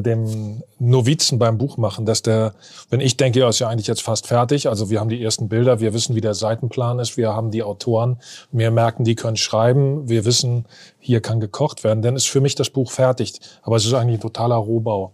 [0.00, 2.54] dem Novizen beim Buchmachen, dass der,
[2.90, 5.48] wenn ich denke, ja, ist ja eigentlich jetzt fast fertig, also wir haben die ersten
[5.48, 8.18] Bilder, wir wissen, wie der Seitenplan ist, wir haben die Autoren,
[8.50, 10.66] wir merken, die können schreiben, wir wissen,
[10.98, 13.40] hier kann gekocht werden, dann ist für mich das Buch fertig.
[13.62, 15.12] Aber es ist eigentlich ein totaler Rohbau.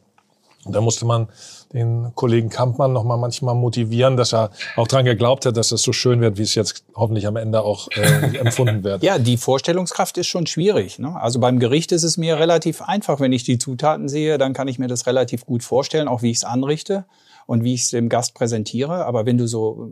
[0.64, 1.28] Und da musste man
[1.72, 5.82] den Kollegen Kampmann noch mal manchmal motivieren, dass er auch dran geglaubt hat, dass es
[5.82, 9.02] so schön wird, wie es jetzt hoffentlich am Ende auch äh, empfunden wird.
[9.02, 10.98] Ja, die Vorstellungskraft ist schon schwierig.
[10.98, 11.16] Ne?
[11.18, 14.68] Also beim Gericht ist es mir relativ einfach, wenn ich die Zutaten sehe, dann kann
[14.68, 17.04] ich mir das relativ gut vorstellen, auch wie ich es anrichte
[17.50, 19.04] und wie ich es dem Gast präsentiere.
[19.06, 19.90] Aber wenn du so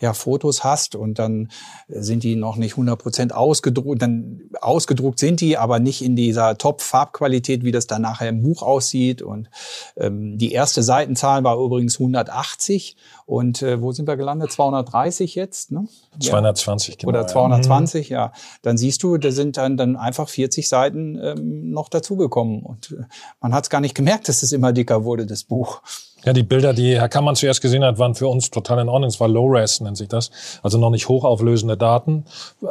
[0.00, 1.48] ja, Fotos hast und dann
[1.88, 6.58] sind die noch nicht 100 Prozent ausgedruckt, dann ausgedruckt sind die, aber nicht in dieser
[6.58, 9.22] Top-Farbqualität, wie das dann nachher im Buch aussieht.
[9.22, 9.48] Und
[9.96, 12.98] ähm, die erste Seitenzahl war übrigens 180.
[13.24, 14.52] Und äh, wo sind wir gelandet?
[14.52, 15.72] 230 jetzt?
[15.72, 15.88] Ne?
[16.18, 17.08] 220, genau.
[17.08, 18.18] Oder 220, ja.
[18.26, 18.32] ja.
[18.60, 22.62] Dann siehst du, da sind dann, dann einfach 40 Seiten ähm, noch dazugekommen.
[22.62, 23.04] Und äh,
[23.40, 25.80] man hat es gar nicht gemerkt, dass es immer dicker wurde, das Buch.
[26.24, 29.08] Ja, die Bilder, die Herr Kammann zuerst gesehen hat, waren für uns total in Ordnung.
[29.08, 30.30] Es war Low-Res, nennt sich das.
[30.62, 32.24] Also noch nicht hochauflösende Daten.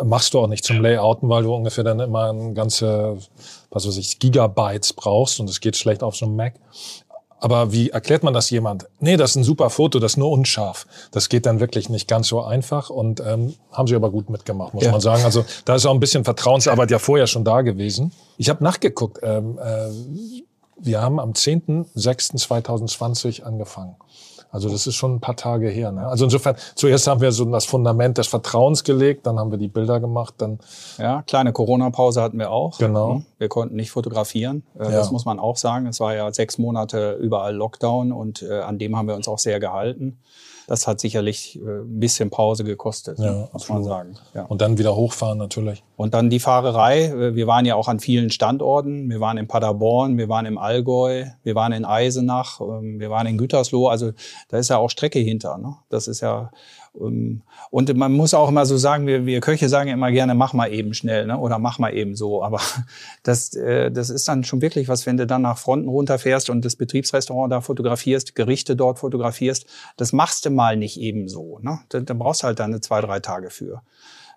[0.03, 3.17] Machst du auch nicht zum Layouten, weil du ungefähr dann immer ein ganze,
[3.71, 6.53] was weiß ich, Gigabytes brauchst und es geht schlecht auf so einem Mac.
[7.41, 8.87] Aber wie erklärt man das jemand?
[8.99, 10.85] Nee, das ist ein super Foto, das ist nur unscharf.
[11.11, 14.73] Das geht dann wirklich nicht ganz so einfach und ähm, haben sie aber gut mitgemacht,
[14.73, 14.91] muss ja.
[14.91, 15.23] man sagen.
[15.23, 18.11] Also da ist auch ein bisschen Vertrauensarbeit ja vorher schon da gewesen.
[18.37, 19.19] Ich habe nachgeguckt.
[19.23, 20.43] Ähm, äh,
[20.81, 23.95] wir haben am 10.06.2020 angefangen.
[24.51, 25.91] Also das ist schon ein paar Tage her.
[25.91, 26.07] Ne?
[26.07, 29.67] Also insofern, zuerst haben wir so das Fundament des Vertrauens gelegt, dann haben wir die
[29.67, 30.57] Bilder gemacht, dann
[30.97, 32.79] ja kleine Corona-Pause hatten wir auch.
[32.79, 33.15] Genau.
[33.15, 33.25] Ne?
[33.37, 34.63] Wir konnten nicht fotografieren.
[34.79, 34.91] Äh, ja.
[34.91, 35.85] Das muss man auch sagen.
[35.85, 39.39] Es war ja sechs Monate überall Lockdown und äh, an dem haben wir uns auch
[39.39, 40.17] sehr gehalten
[40.69, 44.15] das hat sicherlich äh, ein bisschen Pause gekostet, ja, muss man sagen.
[44.35, 44.43] Ja.
[44.43, 45.83] Und dann wieder hochfahren natürlich.
[45.95, 47.05] Und dann die Fahrerei.
[47.05, 49.09] Äh, wir waren ja auch an vielen Standorten.
[49.09, 53.25] Wir waren in Paderborn, wir waren im Allgäu, wir waren in Eisenach, ähm, wir waren
[53.25, 53.87] in Gütersloh.
[53.87, 54.11] Also
[54.49, 55.57] da ist ja auch Strecke hinter.
[55.57, 55.75] Ne?
[55.89, 56.51] Das ist ja
[56.99, 60.53] ähm, und man muss auch immer so sagen, wir, wir Köche sagen immer gerne, mach
[60.53, 61.37] mal eben schnell ne?
[61.37, 62.43] oder mach mal eben so.
[62.43, 62.59] Aber
[63.23, 66.65] das, äh, das ist dann schon wirklich was, wenn du dann nach Fronten runterfährst und
[66.65, 69.65] das Betriebsrestaurant da fotografierst, Gerichte dort fotografierst.
[69.97, 71.59] Das machst du mal nicht eben so.
[71.61, 71.79] Ne?
[71.89, 73.81] Da, da brauchst du halt dann zwei, drei Tage für.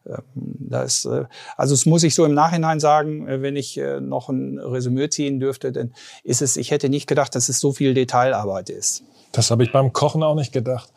[0.07, 1.25] Ähm, da ist, äh,
[1.57, 5.41] also es muss ich so im Nachhinein sagen, äh, wenn ich noch ein Resümee ziehen
[5.41, 5.93] dürfte, dann
[6.25, 9.05] ist es, ich hätte nicht gedacht, dass es so viel Detailarbeit ist.
[9.33, 10.93] Das habe ich beim Kochen auch nicht gedacht.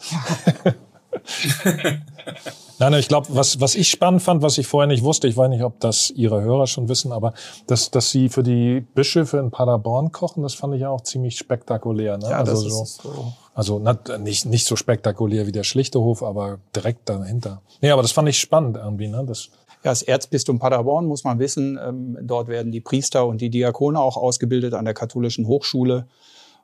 [2.79, 5.49] Nein, ich glaube, was, was ich spannend fand, was ich vorher nicht wusste, ich weiß
[5.49, 7.33] nicht, ob das Ihre Hörer schon wissen, aber
[7.67, 11.37] dass, dass Sie für die Bischöfe in Paderborn kochen, das fand ich ja auch ziemlich
[11.37, 12.17] spektakulär.
[12.17, 12.29] Ne?
[12.29, 13.33] Ja, also das so, ist so.
[13.53, 13.81] Also
[14.19, 17.61] nicht, nicht so spektakulär wie der schlichte Hof, aber direkt dahinter.
[17.81, 19.07] Nee, aber das fand ich spannend irgendwie.
[19.07, 19.23] Ne?
[19.25, 19.49] Das,
[19.85, 21.79] ja, das Erzbistum Paderborn muss man wissen.
[21.81, 26.07] Ähm, dort werden die Priester und die Diakone auch ausgebildet an der katholischen Hochschule.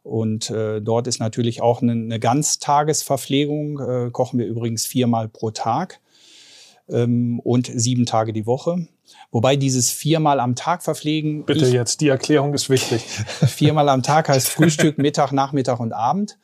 [0.04, 5.52] Und äh, dort ist natürlich auch eine, eine Ganztagesverpflegung, äh, kochen wir übrigens viermal pro
[5.52, 6.00] Tag
[6.90, 8.88] ähm, und sieben Tage die Woche.
[9.32, 11.46] Wobei dieses viermal am Tag verpflegen.
[11.46, 13.02] Bitte ich, jetzt, die Erklärung ist wichtig.
[13.48, 16.38] viermal am Tag heißt Frühstück, Mittag, Nachmittag und Abend.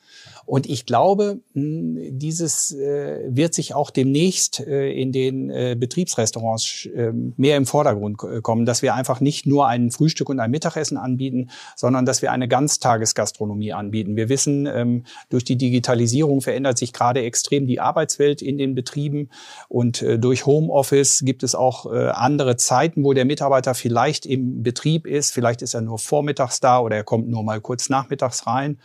[0.45, 6.87] Und ich glaube, hm, dieses äh, wird sich auch demnächst äh, in den äh, Betriebsrestaurants
[6.95, 10.97] ähm, mehr im Vordergrund kommen, dass wir einfach nicht nur ein Frühstück und ein Mittagessen
[10.97, 14.15] anbieten, sondern dass wir eine Ganztagesgastronomie anbieten.
[14.15, 19.29] Wir wissen, ähm, durch die Digitalisierung verändert sich gerade extrem die Arbeitswelt in den Betrieben
[19.69, 25.31] und durch Homeoffice gibt es auch andere Zeiten, wo der Mitarbeiter vielleicht im Betrieb ist.
[25.31, 28.79] Vielleicht ist er nur vormittags da oder er kommt nur mal kurz nachmittags rein.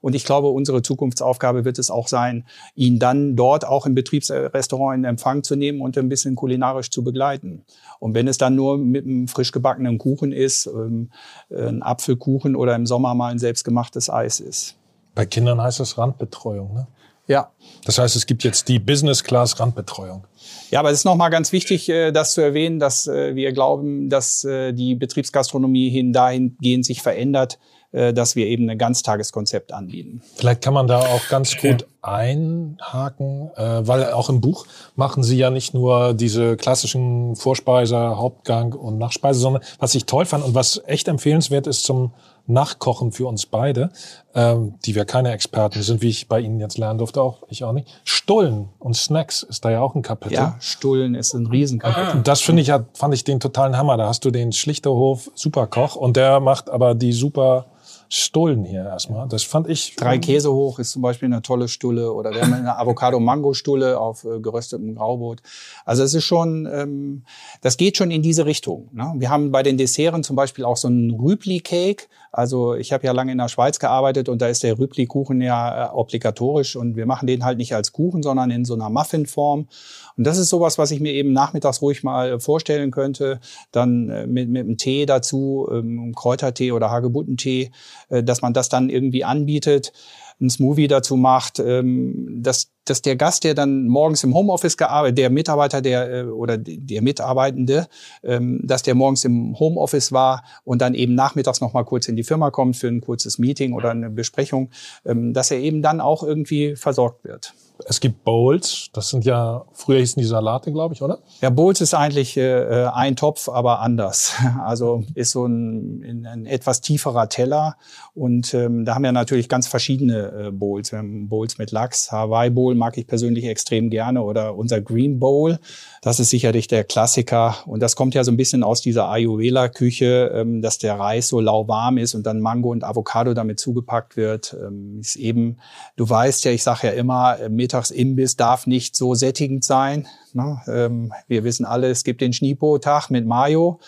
[0.00, 4.98] Und ich glaube, unsere Zukunftsaufgabe wird es auch sein, ihn dann dort auch im Betriebsrestaurant
[4.98, 7.64] in Empfang zu nehmen und ein bisschen kulinarisch zu begleiten.
[7.98, 11.10] Und wenn es dann nur mit einem frisch gebackenen Kuchen ist, ähm,
[11.50, 14.76] ein Apfelkuchen oder im Sommer mal ein selbstgemachtes Eis ist.
[15.14, 16.86] Bei Kindern heißt das Randbetreuung, ne?
[17.28, 17.50] Ja.
[17.84, 20.24] Das heißt, es gibt jetzt die Business Class Randbetreuung.
[20.70, 24.08] Ja, aber es ist nochmal ganz wichtig, äh, das zu erwähnen, dass äh, wir glauben,
[24.08, 27.58] dass äh, die Betriebsgastronomie hin dahingehend sich verändert,
[27.92, 30.20] dass wir eben ein Ganztageskonzept anbieten.
[30.34, 35.50] Vielleicht kann man da auch ganz gut einhaken, weil auch im Buch machen Sie ja
[35.50, 40.82] nicht nur diese klassischen Vorspeise, Hauptgang und Nachspeise, sondern was ich toll fand und was
[40.86, 42.12] echt empfehlenswert ist zum
[42.46, 43.90] Nachkochen für uns beide,
[44.34, 47.64] ähm, die wir keine Experten sind, wie ich bei Ihnen jetzt lernen durfte, auch ich
[47.64, 47.88] auch nicht.
[48.04, 50.34] Stullen und Snacks ist da ja auch ein Kapitel.
[50.34, 52.20] Ja, Stullen ist ein Riesenkapitel.
[52.20, 52.22] Ah.
[52.22, 53.96] Das finde ich, fand ich den totalen Hammer.
[53.96, 57.66] Da hast du den Schlichterhof Superkoch und der macht aber die super
[58.08, 59.28] Stullen hier erstmal.
[59.28, 59.96] Das fand ich.
[59.96, 64.24] Drei Käse hoch ist zum Beispiel eine tolle Stulle oder wir haben eine Avocado-Mango-Stulle auf
[64.24, 65.42] äh, geröstetem Graubrot.
[65.84, 67.24] Also es ist schon, ähm,
[67.62, 68.88] das geht schon in diese Richtung.
[68.92, 69.12] Ne?
[69.16, 72.04] Wir haben bei den Desserten zum Beispiel auch so einen Rübli-Cake.
[72.36, 75.86] Also ich habe ja lange in der Schweiz gearbeitet und da ist der Rübli-Kuchen ja
[75.86, 79.68] äh, obligatorisch und wir machen den halt nicht als Kuchen, sondern in so einer Muffin-Form.
[80.16, 83.40] Und das ist sowas, was ich mir eben nachmittags ruhig mal vorstellen könnte.
[83.72, 87.70] Dann äh, mit, mit einem Tee dazu, ähm, Kräutertee oder Hagebuttentee,
[88.10, 89.92] äh, dass man das dann irgendwie anbietet
[90.40, 95.18] ein Smoothie dazu macht, ähm, dass, dass der Gast, der dann morgens im Homeoffice gearbeitet,
[95.18, 97.88] der Mitarbeiter, der äh, oder der Mitarbeitende,
[98.22, 102.16] ähm, dass der morgens im Homeoffice war und dann eben nachmittags noch mal kurz in
[102.16, 104.70] die Firma kommt für ein kurzes Meeting oder eine Besprechung,
[105.04, 107.54] ähm, dass er eben dann auch irgendwie versorgt wird.
[107.84, 111.18] Es gibt Bowls, das sind ja, früher hießen die Salate, glaube ich, oder?
[111.40, 114.34] Ja, Bowls ist eigentlich äh, ein Topf, aber anders.
[114.66, 117.76] Also ist so ein, ein etwas tieferer Teller
[118.14, 120.90] und ähm, da haben wir natürlich ganz verschiedene äh, Bowls.
[120.90, 125.20] Wir haben Bowls mit Lachs, Hawaii Bowl mag ich persönlich extrem gerne oder unser Green
[125.20, 125.58] Bowl.
[126.02, 130.32] Das ist sicherlich der Klassiker und das kommt ja so ein bisschen aus dieser Ayurveda-Küche,
[130.34, 134.56] ähm, dass der Reis so lauwarm ist und dann Mango und Avocado damit zugepackt wird.
[134.60, 135.58] Ähm, ist eben,
[135.96, 140.06] du weißt ja, ich sage ja immer, äh, Mittagsimbiss darf nicht so sättigend sein.
[140.34, 140.62] Ne?
[140.68, 143.80] Ähm, wir wissen alle, es gibt den Schnipo-Tag mit Mayo,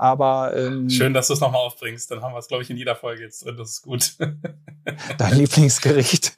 [0.00, 2.10] aber ähm, schön, dass du es nochmal aufbringst.
[2.10, 3.58] Dann haben wir es, glaube ich, in jeder Folge jetzt drin.
[3.58, 4.14] Das ist gut.
[5.18, 6.32] Dein Lieblingsgericht.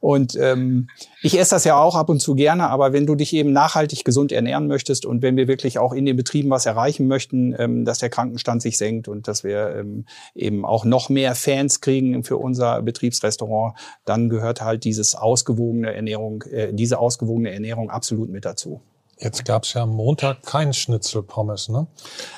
[0.00, 0.88] Und ähm,
[1.22, 4.04] ich esse das ja auch ab und zu gerne, aber wenn du dich eben nachhaltig
[4.04, 7.84] gesund ernähren möchtest und wenn wir wirklich auch in den Betrieben was erreichen möchten, ähm,
[7.84, 12.24] dass der Krankenstand sich senkt und dass wir ähm, eben auch noch mehr Fans kriegen
[12.24, 18.44] für unser Betriebsrestaurant, dann gehört halt dieses ausgewogene Ernährung, äh, diese ausgewogene Ernährung absolut mit
[18.44, 18.80] dazu.
[19.18, 21.86] Jetzt gab es ja am Montag kein Schnitzelpommes, ne?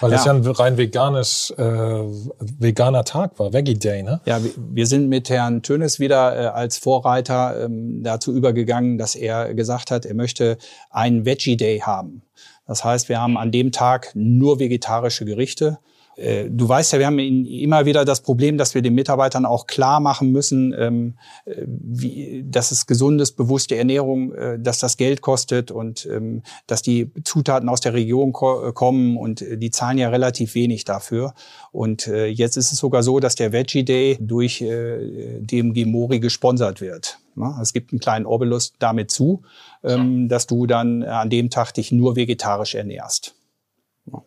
[0.00, 0.16] Weil ja.
[0.16, 4.20] das ja ein rein veganes, äh, veganer Tag war, Veggie Day, ne?
[4.26, 9.54] Ja, wir sind mit Herrn Tönes wieder äh, als Vorreiter ähm, dazu übergegangen, dass er
[9.54, 10.58] gesagt hat, er möchte
[10.90, 12.22] einen Veggie Day haben.
[12.66, 15.78] Das heißt, wir haben an dem Tag nur vegetarische Gerichte
[16.16, 20.00] du weißt ja, wir haben immer wieder das Problem, dass wir den Mitarbeitern auch klar
[20.00, 25.70] machen müssen, ähm, äh, wie, dass es gesundes, bewusste Ernährung, äh, dass das Geld kostet
[25.70, 30.84] und ähm, dass die Zutaten aus der Region kommen und die zahlen ja relativ wenig
[30.84, 31.34] dafür.
[31.72, 37.18] Und jetzt ist es sogar so, dass der Veggie Day durch DMG Mori gesponsert wird.
[37.60, 39.42] Es gibt einen kleinen Obolus damit zu,
[39.84, 43.34] ähm, dass du dann an dem Tag dich nur vegetarisch ernährst.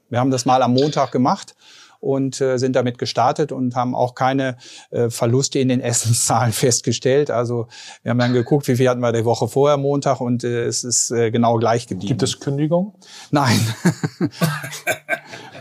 [0.09, 1.55] Wir haben das mal am Montag gemacht
[1.99, 4.57] und äh, sind damit gestartet und haben auch keine
[4.91, 7.31] äh, Verluste in den Essenszahlen festgestellt.
[7.31, 7.67] Also
[8.03, 10.83] wir haben dann geguckt, wie viel hatten wir die Woche vorher Montag und äh, es
[10.83, 12.07] ist äh, genau gleich geblieben.
[12.07, 12.95] Gibt es Kündigung?
[13.31, 13.59] Nein.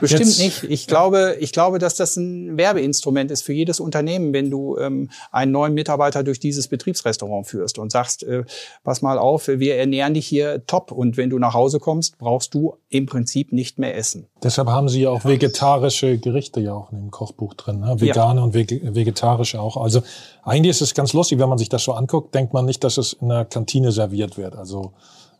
[0.01, 0.39] Bestimmt Jetzt.
[0.39, 0.65] nicht.
[0.65, 5.11] Ich glaube, ich glaube, dass das ein Werbeinstrument ist für jedes Unternehmen, wenn du ähm,
[5.31, 8.45] einen neuen Mitarbeiter durch dieses Betriebsrestaurant führst und sagst, äh,
[8.85, 12.55] pass mal auf, wir ernähren dich hier top und wenn du nach Hause kommst, brauchst
[12.55, 14.27] du im Prinzip nicht mehr essen.
[14.43, 18.01] Deshalb haben Sie ja auch vegetarische Gerichte ja auch in dem Kochbuch drin, ne?
[18.01, 18.45] vegane ja.
[18.45, 19.77] und vegetarische auch.
[19.77, 20.03] Also
[20.43, 22.99] eigentlich ist es ganz lustig, wenn man sich das so anguckt, denkt man nicht, dass
[22.99, 24.57] es in der Kantine serviert wird.
[24.57, 24.93] Also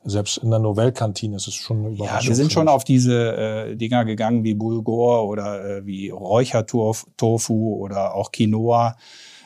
[0.09, 2.21] selbst in der Novellkantine ist es schon eine Überraschung.
[2.23, 7.77] Ja, wir sind schon auf diese äh, Dinger gegangen wie Bulgur oder äh, wie Räuchertofu
[7.79, 8.97] oder auch Quinoa,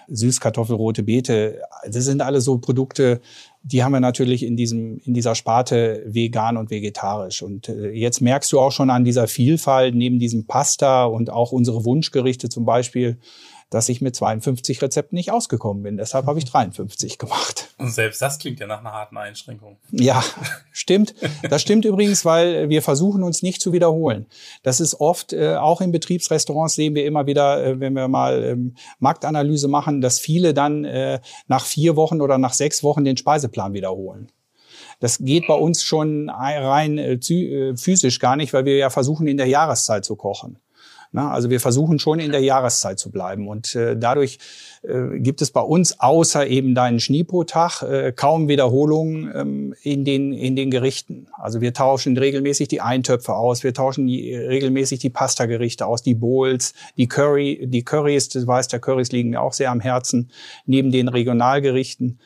[0.08, 1.62] Süßkartoffelrote Beete.
[1.86, 3.20] Das sind alle so Produkte,
[3.62, 8.20] die haben wir natürlich in diesem in dieser Sparte vegan und vegetarisch und äh, jetzt
[8.20, 12.64] merkst du auch schon an dieser Vielfalt neben diesem Pasta und auch unsere Wunschgerichte zum
[12.64, 13.18] Beispiel
[13.74, 15.96] dass ich mit 52 Rezepten nicht ausgekommen bin.
[15.96, 17.74] Deshalb habe ich 53 gemacht.
[17.78, 19.78] Und selbst das klingt ja nach einer harten Einschränkung.
[19.90, 20.22] Ja,
[20.72, 21.14] stimmt.
[21.48, 24.26] Das stimmt übrigens, weil wir versuchen uns nicht zu wiederholen.
[24.62, 28.44] Das ist oft, äh, auch in Betriebsrestaurants sehen wir immer wieder, äh, wenn wir mal
[28.44, 33.16] ähm, Marktanalyse machen, dass viele dann äh, nach vier Wochen oder nach sechs Wochen den
[33.16, 34.30] Speiseplan wiederholen.
[35.00, 39.26] Das geht bei uns schon rein äh, äh, physisch gar nicht, weil wir ja versuchen,
[39.26, 40.58] in der Jahreszeit zu kochen.
[41.14, 44.38] Na, also wir versuchen schon in der Jahreszeit zu bleiben und äh, dadurch
[44.82, 50.32] äh, gibt es bei uns außer eben deinen Schnipo-Tag äh, kaum Wiederholungen ähm, in, den,
[50.32, 51.26] in den Gerichten.
[51.34, 56.14] Also wir tauschen regelmäßig die Eintöpfe aus, wir tauschen die, regelmäßig die Pasta-Gerichte aus, die
[56.14, 60.30] Bowls, die Curry, die Currys, das weiß der Currys liegen mir auch sehr am Herzen,
[60.64, 62.20] neben den Regionalgerichten.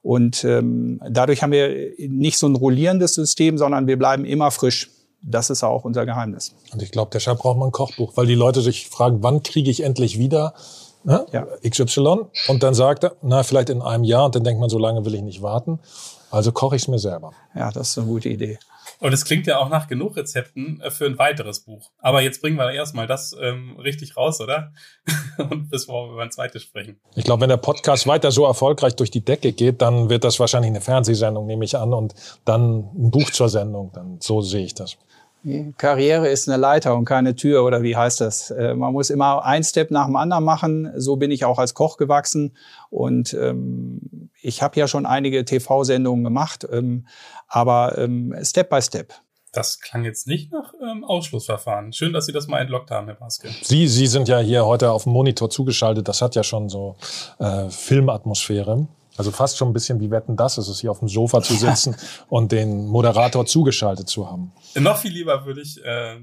[0.00, 4.90] Und ähm, dadurch haben wir nicht so ein rollierendes System, sondern wir bleiben immer frisch.
[5.22, 6.54] Das ist auch unser Geheimnis.
[6.72, 9.70] Und ich glaube, deshalb braucht man ein Kochbuch, weil die Leute sich fragen, wann kriege
[9.70, 10.54] ich endlich wieder
[11.04, 11.26] ne?
[11.32, 11.46] ja.
[11.68, 12.26] XY?
[12.48, 14.26] Und dann sagt er, na, vielleicht in einem Jahr.
[14.26, 15.80] Und dann denkt man, so lange will ich nicht warten.
[16.30, 17.32] Also koche ich es mir selber.
[17.54, 18.58] Ja, das ist eine gute Idee.
[19.00, 21.90] Und es klingt ja auch nach genug Rezepten äh, für ein weiteres Buch.
[21.98, 24.72] Aber jetzt bringen wir erstmal das ähm, richtig raus, oder?
[25.38, 27.00] Und bis wir über ein zweites sprechen.
[27.14, 30.40] Ich glaube, wenn der Podcast weiter so erfolgreich durch die Decke geht, dann wird das
[30.40, 33.92] wahrscheinlich eine Fernsehsendung, nehme ich an, und dann ein Buch zur Sendung.
[33.92, 34.96] Dann so sehe ich das.
[35.76, 38.50] Karriere ist eine Leiter und keine Tür oder wie heißt das?
[38.50, 40.92] Äh, man muss immer ein Step nach dem anderen machen.
[40.96, 42.56] So bin ich auch als Koch gewachsen
[42.90, 47.06] und ähm, ich habe ja schon einige TV-Sendungen gemacht, ähm,
[47.46, 49.14] aber ähm, Step by Step.
[49.52, 51.92] Das klang jetzt nicht nach ähm, Ausschlussverfahren.
[51.92, 53.48] Schön, dass Sie das mal entlockt haben, Herr Baske.
[53.62, 56.06] Sie, Sie sind ja hier heute auf dem Monitor zugeschaltet.
[56.06, 56.96] Das hat ja schon so
[57.38, 58.88] äh, Filmatmosphäre.
[59.18, 61.54] Also fast schon ein bisschen wie Wetten das ist es, hier auf dem Sofa zu
[61.54, 61.96] sitzen
[62.28, 64.52] und den Moderator zugeschaltet zu haben.
[64.76, 66.20] Noch viel lieber würde ich äh,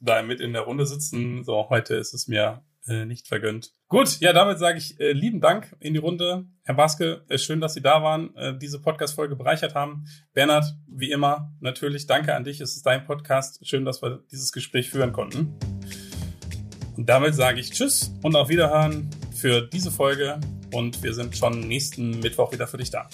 [0.00, 1.44] da mit in der Runde sitzen.
[1.44, 3.72] So, heute ist es mir äh, nicht vergönnt.
[3.88, 6.44] Gut, ja, damit sage ich äh, lieben Dank in die Runde.
[6.64, 10.04] Herr Baske, äh, schön, dass Sie da waren, äh, diese Podcast-Folge bereichert haben.
[10.34, 12.60] Bernhard, wie immer, natürlich danke an dich.
[12.60, 13.66] Es ist dein Podcast.
[13.66, 15.54] Schön, dass wir dieses Gespräch führen konnten.
[16.96, 20.38] Und damit sage ich Tschüss und auf Wiederhören für diese Folge
[20.72, 23.08] und wir sind schon nächsten Mittwoch wieder für dich da.